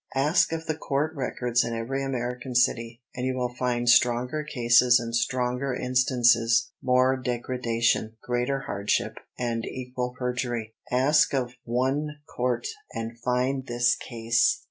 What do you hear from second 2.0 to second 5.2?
American city, and you will find stronger cases and